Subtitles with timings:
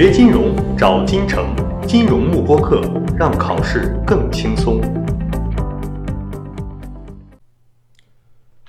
[0.00, 2.82] 学金融找金城，金融慕播课，
[3.18, 4.80] 让考试更轻松。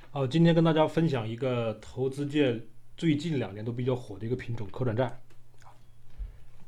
[0.09, 2.59] 好，今天跟大家分享一个投资界
[2.97, 5.05] 最近两年都比较火的一个品种——可转债。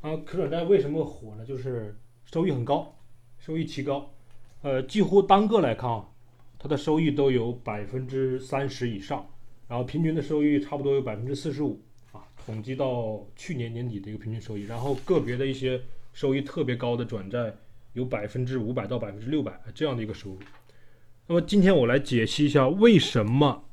[0.02, 1.44] 啊，可转债为什么火呢？
[1.44, 1.98] 就是
[2.32, 2.96] 收益很高，
[3.40, 4.14] 收益奇高。
[4.62, 6.06] 呃，几乎单个来看啊，
[6.60, 9.26] 它的收益都有百分之三十以上，
[9.68, 11.82] 然后平均的收益差不多有百分之四十五。
[12.46, 15.82] 统计到去年年底的一个平均收益，然后个别的一些
[16.14, 17.54] 收益特别高的转债
[17.94, 20.40] 有百分之五百到百分之六百这样的一个收入。
[21.28, 23.64] 那么今天我来解析一下为什么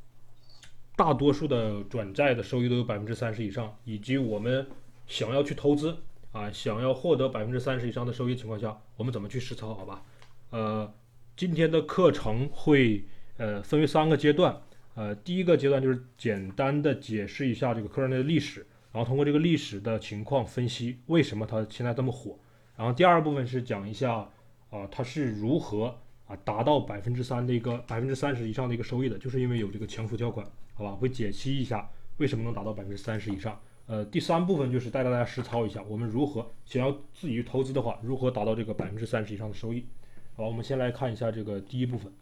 [0.94, 4.66] 大多数的转债的收益都有百分之三十以上，以及我们
[5.06, 5.96] 想要去投资
[6.32, 9.74] 啊，想要获得百分之三十以上的收益情况下，我们怎么去实操？
[9.74, 10.02] 好吧？
[10.50, 10.92] 呃，
[11.36, 13.04] 今天的课程会
[13.38, 14.60] 呃分为三个阶段。
[14.98, 22.36] 呃，第一个阶段就是简单的解释一下这个科创的历史，然后通过这个历史的情况分析为什么它现在这么火。
[22.76, 24.28] 然后第二部分是讲一下
[24.70, 30.90] 啊，它是如何啊达到百分之三的一个百分之三十以上的一个收益的，就是因为有这个强赎条款，好吧？
[30.90, 33.56] 会解析一下为什么能达到百分之三十以上。
[33.86, 39.86] 呃，第三部分就是带大家实操一下，我们如何想要自己去投资的话，如何达到这个百分之三十以上的收益。
[40.34, 42.12] 好，我们先来看一下这个第一部分。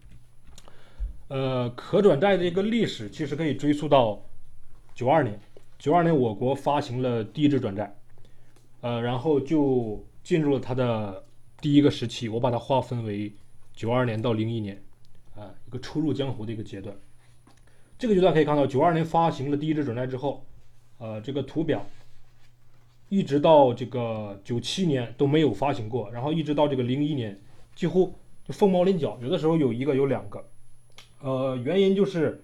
[1.29, 4.25] 呃，可转债的一个历史其实可以追溯到
[4.95, 5.39] 九二年。
[5.77, 7.95] 九二年，我国发行了第一支转债，
[8.81, 11.23] 呃，然后就进入了它的
[11.61, 12.27] 第一个时期。
[12.29, 13.31] 我把它划分为
[13.73, 14.81] 九二年到零一年，
[15.35, 16.95] 啊，一个初入江湖的一个阶段。
[17.99, 20.45] 这个阶段可以看到，九二年发行了第一支转债之后，
[20.97, 21.85] 呃，这个图表
[23.09, 27.39] 一直到这个九七年都没有发行过，然后一直到这个零一年，
[27.75, 30.43] 几乎就凤毛麟角，有的时候有一个，有两个。
[31.19, 32.43] 呃，原因就是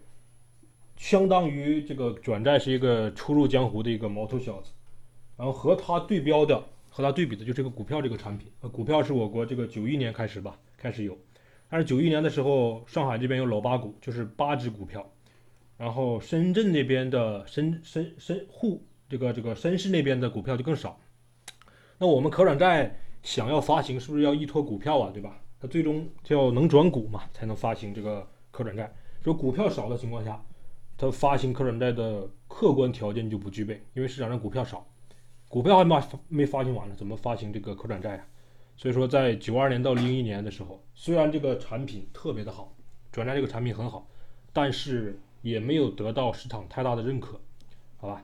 [0.96, 4.72] 相当于这个转债是一个初入江湖的一个毛头小子，
[5.38, 8.52] 然后和他对标的、和他对比的就是这个股票这个产品。
[8.62, 11.16] 呃，股票是我国这个九一年开始吧，开始有，
[11.70, 15.08] 但是九一年的时候，上海这边有老八股，就是八只股票，
[15.78, 21.00] 然后深圳那边的深深深沪这个这个深市那边的股票就更少。
[22.00, 25.12] 那我们可转债想要发行，是不是要依托股票啊？
[25.14, 25.40] 对吧？
[25.60, 28.28] 它最终叫能转股嘛，才能发行这个。
[28.54, 28.94] 可转债，
[29.24, 30.40] 说股票少的情况下，
[30.96, 34.86] 它发行可转债的客观条件就不具备，因为市场上股票少，
[35.50, 38.28] 股票还没没发行完呢，怎么发行这个可转债啊？
[38.78, 42.76] 所以说，在九二年到零一年的时候，虽然这个产品特别的好，
[43.12, 44.08] 转债这个产品很好，
[44.54, 47.42] 但是也没有得到市场太大的认可，
[47.98, 48.24] 好吧？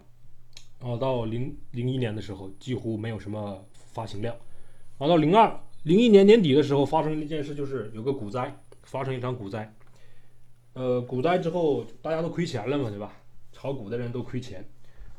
[0.80, 4.36] 然后到零零一年的时候，几乎没有什么发行量，
[5.00, 9.74] 然后到零二零一年年底的时候，发生了一件事，就是有个股灾，发生一场股灾。
[10.80, 13.12] 呃，股灾之后大家都亏钱了嘛，对吧？
[13.52, 14.66] 炒股的人都亏钱，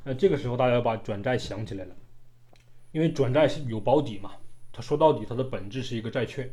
[0.03, 1.95] 那这个时候大家把转债想起来了，
[2.93, 4.33] 因为转债是有保底嘛。
[4.73, 6.51] 它说到底，它的本质是一个债券，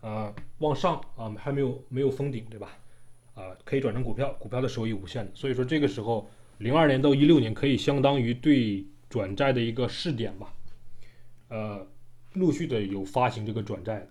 [0.00, 2.76] 啊，往上啊还没有没有封顶，对吧？
[3.34, 5.30] 啊，可以转成股票，股票的收益无限的。
[5.36, 6.28] 所以说这个时候，
[6.58, 10.52] 零二年到一六年可以相当于对转债的一个试点吧。
[11.46, 11.86] 呃，
[12.32, 14.04] 陆续的有发行这个转债。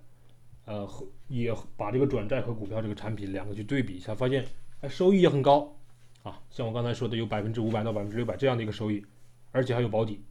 [0.72, 0.90] 呃，
[1.28, 4.46] 也把这个转债和股票这个产品两个去对比一下，发现
[4.80, 5.76] 哎收益也很高
[6.24, 9.04] 啊，像我刚才说的有百分之五百到百分之六百这样的一个收益，
[9.52, 10.22] 而且还有保底，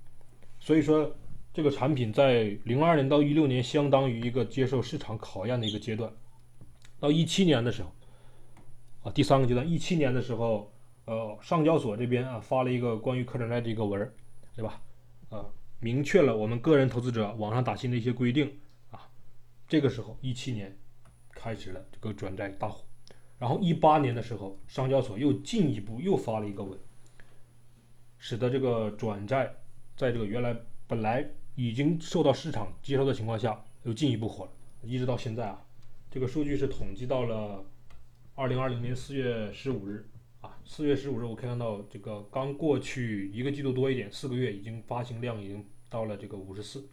[0.58, 1.14] 所以说
[1.52, 6.10] 这个产品在零二年到一六年相当于一个接受市场考验的一个阶段，
[6.98, 7.92] 到一七年的时候
[9.02, 10.72] 啊，第三个阶段，一七年的时候，
[11.04, 14.10] 呃，上交所这边啊发了一个关于可转债的一个文，
[14.56, 14.80] 对吧？
[15.28, 15.44] 啊，
[15.80, 18.50] 明确了我们个人投资者网上打新的一些规定。
[19.70, 20.76] 这个时候，一七年
[21.30, 22.84] 开始了这个转债大火，
[23.38, 26.76] 然后一八年的时候，上交所又进一步又发了一个文，
[28.18, 29.54] 使得这个转债
[29.96, 30.56] 在这个原来
[30.88, 34.50] 本来已经受到市场接受的情况下，又进一步火了，
[34.82, 35.64] 一直到现在啊，
[36.10, 37.64] 这个数据是统计到了
[38.34, 40.04] 二零二零年四月十五日
[40.40, 46.88] 啊，四月十五日我可以看到这个刚过去一个季度多一点，四个月已经发行量已经到了这个五十四。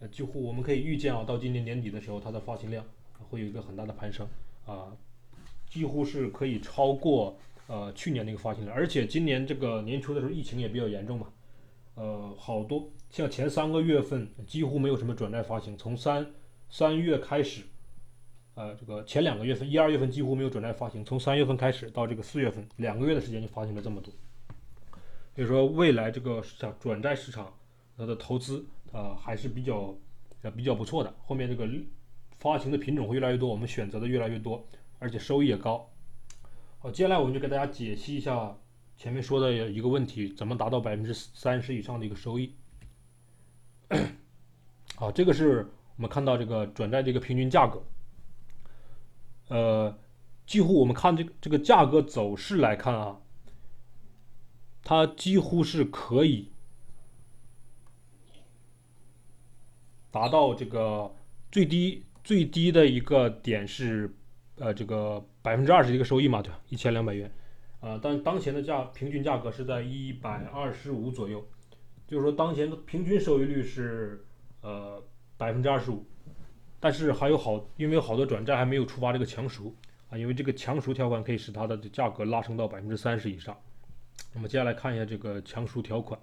[0.00, 2.84] 呃，几乎我们可以预见啊，到今年年底的时候，它的发行量
[3.28, 4.24] 会有一个很大的攀升
[4.64, 4.96] 啊，
[5.68, 7.36] 几乎是可以超过
[7.66, 8.76] 呃去年那个发行量。
[8.76, 11.26] 而且今年这个年初的时候，疫情也比较严重嘛，
[11.96, 16.24] 呃，好多像前三个月份几乎没有什么转债发行，从三
[16.70, 17.62] 三月开始，
[18.54, 24.14] 呃，这个前两个月份一二月份几乎没有转债发行，从三月份开始到这个四月份两个月的时间就发行了这么多，
[25.34, 27.52] 所以说未来这个市场转债市场
[27.96, 28.64] 它的投资。
[28.92, 29.94] 呃，还是比较
[30.42, 31.14] 呃比较不错的。
[31.24, 31.68] 后面这个
[32.38, 34.66] 发行的品种会越来越多，我们选择的越来越多，
[34.98, 35.90] 而且收益也高。
[36.78, 38.56] 好，接下来我们就给大家解析一下
[38.96, 42.54] 前面说的一个问题：怎么达到百分之三十以上的一个收益？
[44.94, 47.82] 好，这个是我们看到这个转债这个平均价格，
[49.48, 49.98] 呃，
[50.46, 53.20] 几乎我们看这个这个价格走势来看啊，
[54.82, 56.50] 它几乎是可以
[60.18, 61.10] 达到这个
[61.52, 64.12] 最低最低的一个点是
[64.56, 66.58] 呃这个百分之二十的一个收益嘛，对吧？
[66.68, 67.30] 一千两百元，
[67.80, 71.46] 啊，但当前的价平均价格是在一百二十五左右，
[72.06, 74.24] 就是说当前的平均收益率是。
[74.60, 75.00] 呃，
[75.36, 76.04] 百分之二十五，
[76.80, 79.72] 但是还有好，因为有好多转债还没有触发这个强赎
[80.10, 83.56] 啊，因为这个强赎条款可以使它的价格拉升到百分之三十以上。
[84.34, 86.18] 那么接下来看一下这个强赎条款，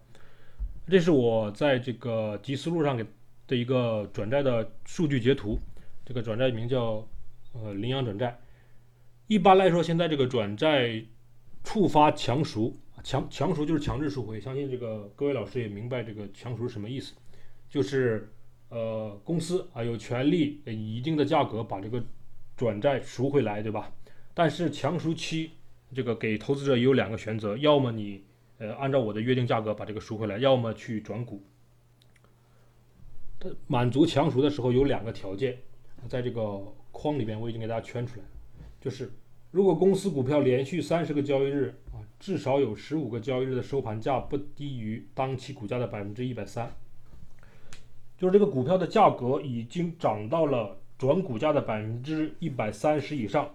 [0.89, 3.05] 这是我在这个集思路上给
[3.47, 5.59] 的一个转债的数据截图，
[6.05, 7.07] 这个转债名叫
[7.53, 8.39] 呃羚羊转债。
[9.27, 11.03] 一般来说，现在这个转债
[11.63, 17.13] 触发强赎，强强赎就是强制赎回，相信这个各位老师也明白这个强赎是什么意思。
[17.67, 18.31] 就是，
[18.69, 22.03] 呃，公司啊有权利以一定的价格把这个
[22.55, 23.91] 转债赎回来，对吧？
[24.33, 25.51] 但是强赎期，
[25.93, 28.23] 这个给投资者也有两个选择：要么你
[28.59, 31.43] 呃按照我的约定价格把这个赎回来，要么去转股。
[33.67, 35.57] 满足强赎的时候有两个条件，
[36.07, 36.61] 在这个
[36.91, 38.25] 框里边我已经给大家圈出来，
[38.79, 39.11] 就是
[39.51, 46.71] 如果公司股票连续三十个交易日啊，至少有十五个交易日的收盘价不低于当期股价的百分之一百三。
[48.17, 53.53] 就是这个股票的价格已经涨到了转股价的百分之一百三十以上，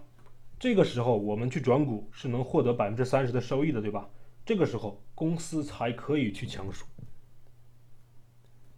[0.59, 4.07] 这个时候我们去转股是能获得百分之三十的收益的，对吧？
[4.45, 6.85] 这个时候公司才可以去强赎。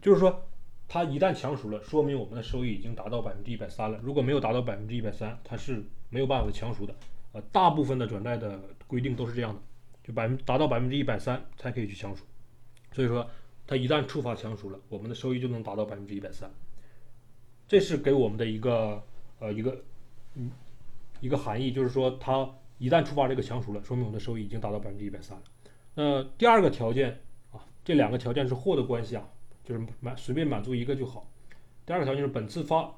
[0.01, 0.45] 就是说，
[0.93, 3.99] 它一旦强赎了，说明我们的收益已经达到百分之一百三了。
[4.03, 6.95] 如果没有达到百分之一百三，它是没有办法强赎的。
[7.31, 9.59] 呃，大部分的转债的规定都是这样的，
[10.03, 12.23] 就百分达到百分之一百三才可以去强赎。
[12.91, 13.27] 所以说。
[13.65, 16.51] 它一旦触发强赎了，我们的收益就能达到百分之一百三，
[17.65, 19.01] 这是给我们的一个
[19.39, 19.81] 呃一个
[20.35, 20.51] 嗯
[21.21, 22.45] 一个含义，就是说它
[22.77, 25.43] 一旦触发这个强赎了，说明我们的收益已经达到百分之一百三了。
[25.95, 27.21] 那第二个条件
[27.53, 29.29] 啊，这两个条件是或的关系啊，
[29.63, 31.29] 就是满随便满足一个就好。
[31.85, 32.93] 第二个条件是本次发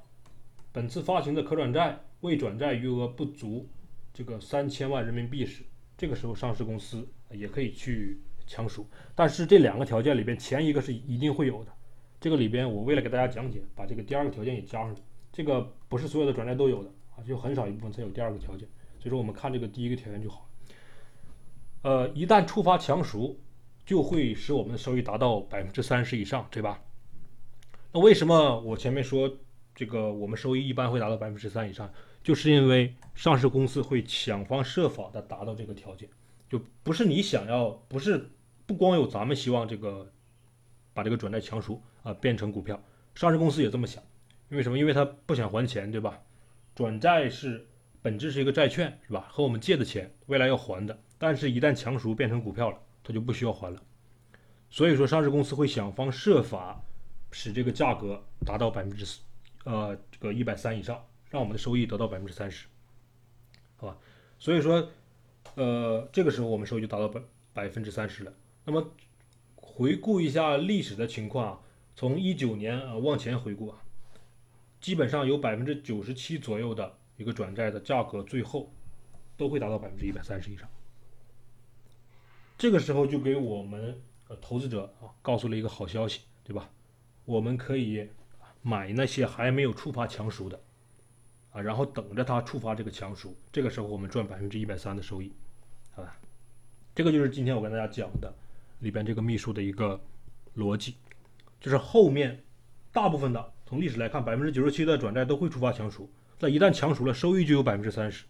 [0.71, 3.67] 本次发行的可转债未转债余额不足
[4.13, 5.63] 这个三千万人民币时，
[5.97, 8.19] 这个时候上市公司也可以去。
[8.47, 11.71] 强赎，但是这两个条件里边，前一个是一定会有的。
[12.19, 15.01] 这个里边，我为了给大家讲解，把这个第二个条件也加上去。
[15.33, 18.69] 这个不是所有的转债都有的啊，就很少一部分才有第二个条件。
[18.99, 20.47] 所以说，我们看这个第一个条件就好。
[21.81, 23.35] 呃，一旦触发强赎，
[23.85, 26.81] 就会使我们的收益达到百分之三十以上，对吧？
[27.91, 29.31] 那为什么我前面说
[29.73, 31.91] 这个我们收益一般会达到百分之三以上？
[32.23, 36.09] 就是因为上市公司会想方设法的达到这个条件，
[36.49, 38.31] 就不是你想要，不是。
[38.67, 40.11] 不光有咱们希望这个
[40.91, 42.81] 把这个转债强赎啊变成股票，
[43.13, 44.01] 上市公司也这么想，
[44.49, 44.79] 因为什么？
[44.79, 46.19] 因为他不想还钱，对吧？
[46.73, 47.67] 转债是
[48.01, 49.27] 本质是一个债券，是吧？
[49.29, 53.81] 和我们借的钱未来要还的，但是一旦强赎变成股票了，他就不需要还了。
[54.69, 56.83] 所以说，上市公司会想方设法
[57.31, 59.21] 使这个价格达到百分之四，
[59.63, 62.65] 呃，这个一百三以上，让我们的收益得到百分之三十，
[63.77, 63.97] 好吧？
[64.39, 64.89] 所以说，
[65.53, 67.21] 呃，这个时候我们收益就达到百
[67.53, 68.33] 百分之三十了。
[68.65, 68.91] 那么
[69.55, 71.61] 回顾一下历史的情况，
[71.95, 73.77] 从一九年啊往前回顾啊，
[74.81, 78.73] 基本上有百分之九十七左右的一个转债的价格，最后
[79.37, 80.67] 都会达到百分之一百三十以上。
[82.57, 86.69] 这个时候就给我们呃投资者啊告诉了一个好消息，对吧？
[87.25, 88.07] 我们可以
[88.61, 90.59] 买那些还没有触发强赎的
[91.51, 95.31] 啊，然后等着它触发这个强赎，这个时候我们赚百分之一百三的收益，
[95.91, 96.17] 好吧？
[96.93, 98.33] 这个就是今天我跟大家讲的。
[98.79, 99.99] 里边这个秘书的一个
[100.57, 100.95] 逻辑，
[101.61, 102.43] 就是后面
[102.91, 108.25] 大部分的从历史来看，百分之九十七的转债都会触发强赎，在一旦强赎了，收益就有百分之三十。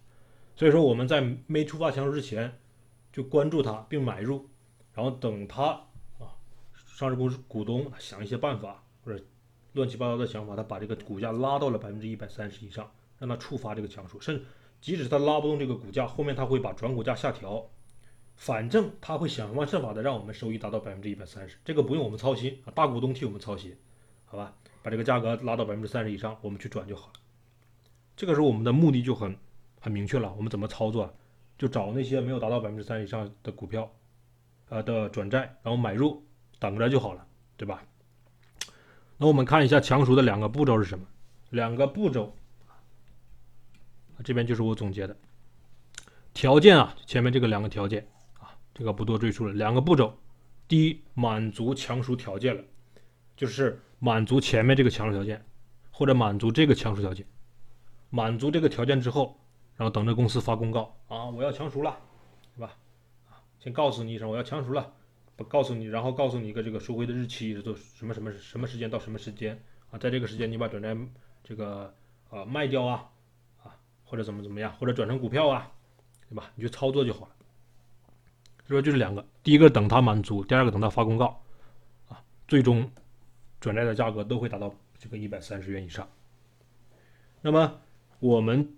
[0.54, 2.56] 所以说我们在没触发强赎之前
[3.16, 4.46] 就关注它并买入，
[4.92, 5.68] 然后等它
[6.18, 6.36] 啊
[6.74, 9.24] 上市公司股东想一些办法或者
[9.72, 14.44] 乱七八糟的想法，他把这个股价拉到了百分之一百三十以上，让它触发这个强赎，甚至
[14.82, 17.66] 即使它拉不动这个股价，后面它会把转股价下调。
[18.36, 23.74] 反正他会想方设法的让我们收益达到百分之一百三十，这个不用我们操心啊，大股东替我们操心，
[24.26, 24.54] 好吧？
[24.82, 27.10] 把这个价格拉到百分之三十以上，我们去转就好。
[28.14, 29.34] 这个时候我们的目的就很
[29.80, 31.16] 很明确了，我们怎么操作？
[31.58, 33.90] 就找那些没有达到百分之三以上的股票，
[34.68, 36.22] 呃的转债，然后买入，
[36.58, 37.82] 等着就好了，对吧？
[39.16, 41.06] 那我们看一下强赎的两个步骤是什么？
[41.50, 42.34] 两个步骤，
[44.24, 45.16] 这边就是我总结的
[46.34, 48.06] 条件啊，前面这个两个条件
[48.40, 48.56] 啊。
[48.74, 49.54] 这个不多赘述了。
[49.54, 50.18] 两个步骤，
[50.68, 52.62] 第一，满足强赎条件了，
[53.34, 55.42] 就是满足前面这个强赎条件，
[55.90, 57.24] 或者满足这个强赎条件，
[58.10, 59.40] 满足这个条件之后，
[59.76, 61.98] 然后等着公司发公告啊，我要强赎了，
[62.54, 62.76] 是吧？
[63.28, 64.92] 啊，先告诉你一声我要强赎了，
[65.36, 70.96] 不告诉你，然后告诉你一个这个赎回的日期是做什么什么什么时间到什么时间啊，在这个时间你把转债
[71.44, 71.94] 这个
[72.30, 73.08] 呃卖掉啊
[73.62, 75.70] 啊，或者怎么怎么样，或者转成股票啊，
[76.28, 76.50] 对吧？
[76.54, 77.32] 你去操作就好了。
[78.68, 81.40] 说就是两个，第一个等它满足，第二个等它发公告，
[82.08, 82.90] 啊，最终
[83.60, 86.08] 转债的价格都会达到这个一百三十元以上。
[87.42, 87.80] 那么
[88.18, 88.75] 我们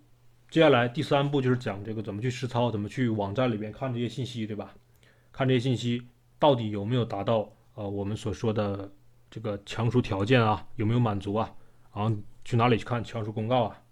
[0.51, 4.75] 接下来第三步就是讲这个怎么去实操，怎么去网站里边看这些信息，对吧？
[5.31, 8.91] 看这些信息到底有没有达到呃我们所说的
[9.31, 11.55] 这个强赎条件啊，有没有满足啊？
[11.95, 13.83] 然后去哪里去看强赎公告啊？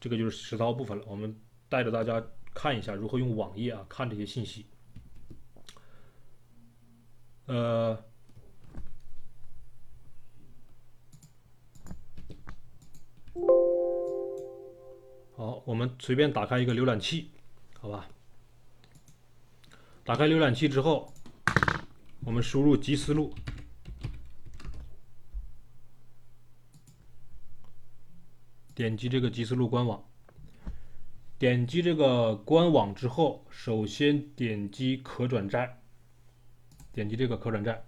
[0.00, 1.04] 这个就是实操部分了。
[1.08, 1.36] 我们
[1.68, 2.24] 带着大家
[2.54, 4.66] 看一下如何用网页啊看这些信息。
[7.46, 7.98] 呃，
[15.38, 17.30] 好，我们随便打开一个浏览器，
[17.78, 18.08] 好吧？
[20.02, 21.14] 打开浏览器之后，
[22.24, 23.32] 我们输入集思路，
[28.74, 30.04] 点击这个集思路官网，
[31.38, 35.80] 点击这个官网之后，首先点击可转债。
[36.92, 37.84] 点击这个可转债，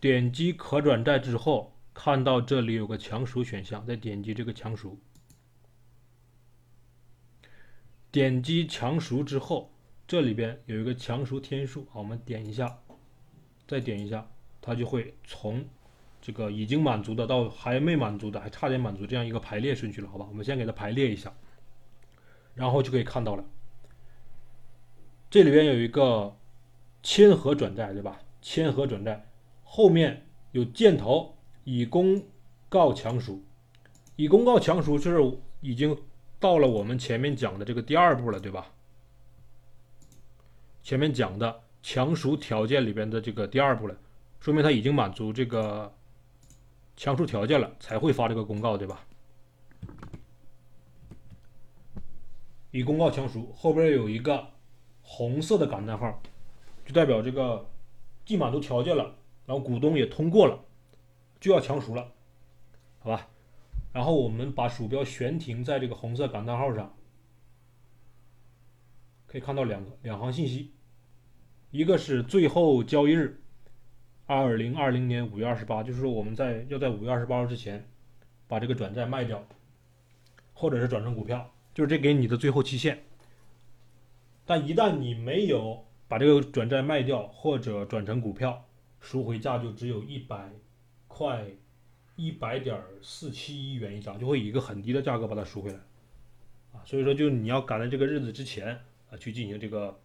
[0.00, 4.98] 点击可转债之后，看到这里有个强赎选项，再点击这个强赎。
[8.16, 9.70] 点击强赎之后，
[10.08, 12.78] 这里边有一个强赎天数，好，我们点一下，
[13.68, 14.26] 再点一下，
[14.62, 15.62] 它就会从
[16.22, 20.24] 这个已经满足的到还没满足的，还差点满足这样一个排列顺序了，好吧？
[20.30, 21.30] 我们先给它排列一下，
[22.54, 23.44] 然后就可以看到了，
[25.28, 26.34] 这里边有一个。
[27.02, 28.18] 签和转债对吧？
[28.42, 29.28] 签和转债
[29.62, 32.20] 后面有箭头，已公
[32.68, 33.44] 告强赎，
[34.16, 35.96] 已公告强赎就是已经
[36.38, 38.66] 到了我们前面讲的这个第二步了，对吧？
[40.82, 43.96] 前面讲的强赎条件里边的这个第二步了，
[44.40, 45.92] 说明他已经满足这个
[46.96, 49.04] 强赎条件了，才会发这个公告，对吧？
[52.70, 54.46] 已公告强赎后边有一个
[55.02, 56.20] 红色的感叹号。
[56.84, 57.68] 就代表这个
[58.24, 59.12] 既满足条件了，
[59.44, 60.56] 然后股东也通过了，
[61.40, 62.12] 就要强赎了，
[63.00, 63.28] 好吧？
[63.96, 66.94] 然后我们把鼠标悬停在这个红色感叹号上，
[69.26, 70.74] 可以看到两个两行信息，
[71.70, 73.40] 一个是最后交易日，
[74.26, 77.88] 二零二零年五月二十八，就是说我们在要在五月二十八号之前
[78.46, 79.42] 把这个转债卖掉，
[80.52, 83.02] 或者是转成股票，就是这给你的最后期限。
[84.44, 88.62] 但一旦你没有把这个转债卖掉或者转成股票，
[89.00, 90.50] 赎回价就只有一百
[91.08, 91.46] 块，
[92.16, 95.78] 一百点四七一元一张，就会以一个很低的价格把它赎回来，
[96.72, 98.80] 啊，所以说就你要赶在这个日子之前
[99.10, 99.98] 啊去进行这个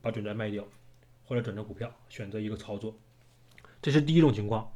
[0.00, 0.64] 把转债卖掉
[1.24, 2.94] 或者转成股票，选择一个操作，
[3.82, 4.70] 这是第一种情况。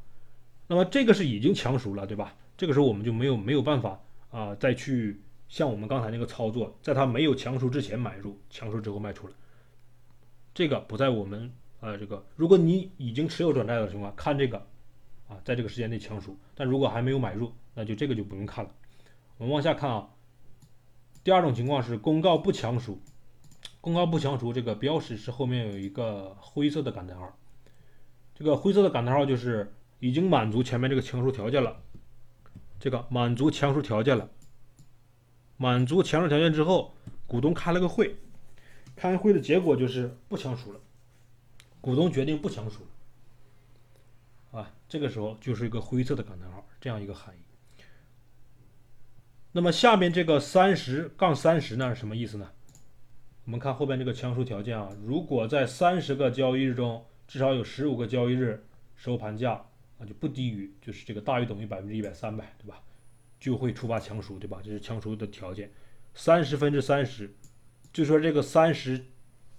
[0.67, 2.35] 那么这个是已经强赎了，对吧？
[2.57, 9.35] 这个时候我们就没有没有办法啊再去像我们刚才那个操作，在它没有强赎之前买入，强赎之后卖出了。
[10.55, 14.67] 这个不在我们呃这个，如果你已经持有转债的情况，看这个
[15.31, 18.71] 啊，在这个时间内强赎；但如果还没有买入，那就这个就不用看了。
[19.39, 20.11] 我们往下看啊，
[21.23, 23.01] 第二种情况是公告不强赎，
[23.81, 27.39] 公告不强赎这个标识是后面有一个灰色的感叹号，
[28.35, 31.81] 这个灰色的感叹号就是已经满足前面这个强赎条件了，
[32.81, 34.29] 这个满足强赎条件了，
[35.57, 36.93] 满足强赎条件之后，
[37.27, 38.17] 股东开了个会。
[38.97, 40.81] 开会的结果就是不强赎了，
[41.81, 42.81] 股东决定不强赎，
[44.51, 47.85] 啊，这个时候就是一个灰色的感叹号，这样一个含义。
[49.53, 52.51] 那么下面这个三十杠三十呢是什么意思呢？
[53.45, 58.65] 我们看后边这个强赎条件啊，如果在三十个交易日中至少有十五个交易日
[58.95, 59.53] 收盘价
[59.99, 62.81] 啊就不低于就是这个大于等于百分之一百三百，对吧？
[63.41, 64.61] 就会触发强赎，对吧？
[64.63, 65.73] 这是强赎的条件，
[66.15, 67.35] 三十分之三十。
[67.93, 69.05] 就说这个三十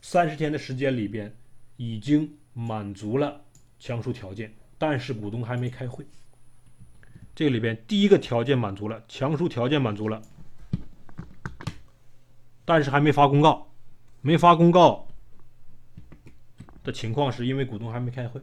[0.02, 1.36] 三十天的时间里边，
[1.76, 3.44] 已经满足了
[3.78, 6.04] 强赎条件，但是股东还没开会。
[7.36, 10.20] 这里边第一个条件满足了，强赎条件满足了，
[12.66, 13.68] 但是还没发公告。
[14.22, 15.08] 没发公告
[16.84, 18.42] 的情况是因为股东还没开会。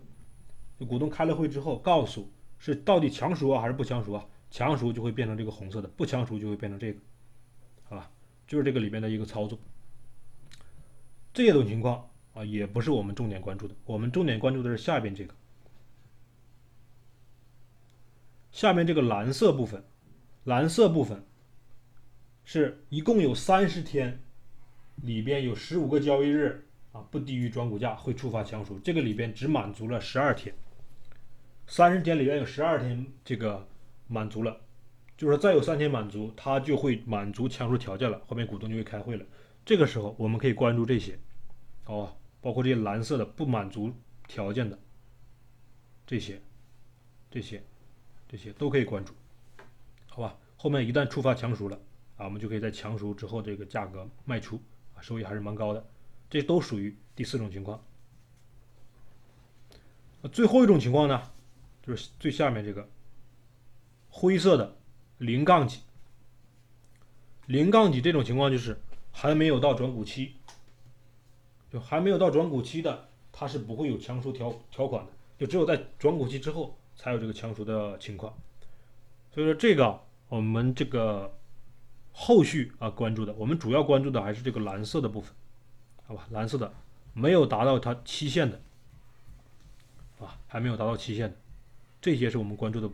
[0.87, 4.25] 股东开了会之后，告诉是到底强赎啊还是不强赎啊？
[4.49, 7.01] 强赎就会变成这个红色的，不强赎就会变成这个，
[7.89, 8.09] 好吧？
[8.47, 9.59] 就是这个里边的一个操作。
[11.35, 13.75] 这种情况啊，也不是我们重点关注的。
[13.85, 15.35] 我们重点关注的是下边这个，
[18.51, 19.85] 下面这个蓝色部分，
[20.45, 21.25] 蓝色部分
[22.45, 24.21] 是一共有三十天，
[24.97, 28.79] 里边有十五个交易日啊，不低于转股价会触发强赎。
[28.79, 30.55] 这个里边只满足了十二天，
[31.67, 33.67] 三十天里边有十二天这个
[34.07, 34.61] 满足了，
[35.17, 39.25] 就是再有三天满足，它就会满足强赎条件了，后面股东就会开会了。
[39.65, 41.19] 这个时候我们可以关注这些，
[41.85, 42.17] 哦？
[42.41, 43.93] 包括这些蓝色的不满足
[44.29, 44.79] 条件的
[46.07, 46.41] 这些、
[47.29, 47.63] 这些、
[48.29, 49.15] 这些都可以关注，
[50.07, 50.37] 好吧？
[50.57, 51.77] 后面一旦触发强赎了
[52.17, 54.61] 啊，我们就可以在强赎之后这个价格卖出
[54.95, 55.85] 啊，收益还是蛮高的。
[56.29, 57.83] 这都属于第四种情况。
[60.33, 61.23] 最后一种情况呢，
[61.83, 62.89] 就是最下面这个
[64.11, 64.77] 灰色的
[65.19, 65.81] 零杠几。
[67.47, 68.79] 零杠几这种情况就是
[69.11, 70.35] 还没有到转股期。
[71.71, 78.35] 就还没有到转股期的，它是不会有强赎条条款的，就只有在转股期之后才有这个强赎的情况。
[79.33, 81.33] 所以说这个我们这个
[82.13, 85.33] 后续啊关注的，我们主要关注的还是这个蓝色的部分，
[86.07, 86.27] 好吧？
[86.31, 86.75] 蓝色的
[87.15, 88.61] 没有达到它期限的，
[90.19, 91.37] 啊，还没有达到期限的，
[92.01, 92.89] 这些是我们关注的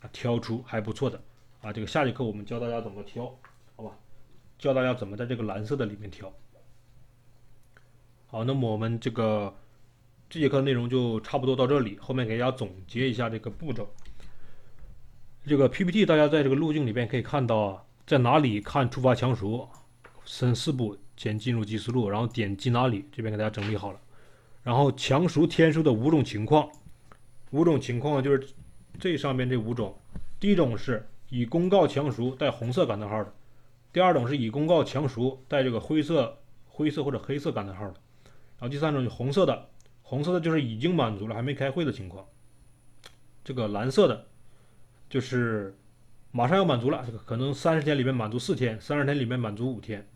[0.00, 1.20] 啊，挑出还不错的
[1.62, 1.72] 啊。
[1.72, 3.32] 这个下节课我们教大家怎么挑，
[3.76, 3.96] 好吧？
[4.58, 6.32] 教大家怎么在这个蓝色的里面挑。
[8.26, 9.54] 好，那么我们这个
[10.30, 13.88] 这节课内容就差不多到这里，后面给大家总结一下这个步骤。
[15.46, 19.66] 这个 PPT 大家在这个路径里边可以看到啊，在哪里看触发强赎，
[20.26, 23.98] 分四步，先进入记思路，然后点击哪里，这边给大家整理好了。
[24.62, 26.68] 然后强赎天数的五种情况，
[27.52, 28.48] 五种情况就是
[29.00, 29.98] 这上面这五种，
[30.38, 33.32] 第一种是已公告强赎带红色感叹号的，
[33.94, 37.94] 第二种是已公告强赎带这个灰色、灰色或者黑色感叹号的。
[38.58, 39.70] 然后第三种就红色的，
[40.08, 42.26] 红色的就是已经满足了还没开会的情况。
[43.44, 44.26] 这个蓝色的，
[45.10, 45.76] 就是
[46.30, 50.08] 马上要满足了，这个可能三十天里面满足四天，三十天里面满足五天。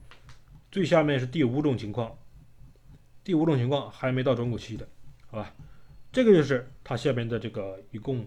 [0.70, 2.16] 最下面是第五种情况，
[3.22, 4.88] 第五种情况还没到转股期的，
[5.26, 5.54] 好吧？
[6.10, 8.26] 这个就是它下边的这个一共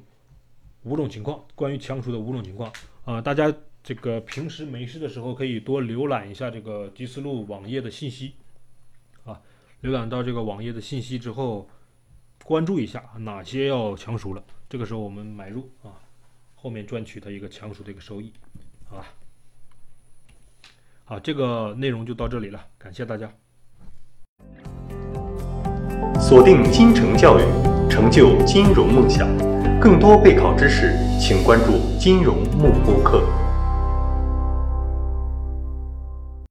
[0.83, 2.71] 五种情况，关于强赎的五种情况
[3.05, 3.19] 啊。
[3.19, 3.51] 大家
[3.83, 8.35] 这个平时没事的时候可以多浏览一下这个吉思路网页的信息。
[9.85, 11.69] 浏览到这个网页的信息之后，
[12.43, 15.93] 关注一下哪些要强赎了，这个时候我们买入啊，
[16.55, 18.33] 后面赚取它一个强赎的一个收益，
[18.89, 19.05] 好吧？
[21.03, 23.31] 好，这个内容就到这里了，感谢大家。
[26.19, 27.43] 锁定金城教育，
[27.87, 29.27] 成就金融梦想。
[29.79, 33.44] 更多备考知识，请关注金融慕播课。